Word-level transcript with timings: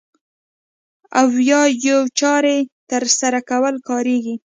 او 1.19 1.27
یا 1.49 1.61
یوې 1.85 2.11
چارې 2.19 2.57
ترسره 2.91 3.39
کولو 3.49 3.67
لپاره 3.75 3.83
کاریږي. 3.89 4.35